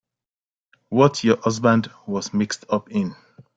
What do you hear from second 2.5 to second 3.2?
up in.